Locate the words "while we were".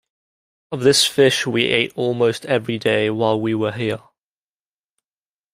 3.11-3.71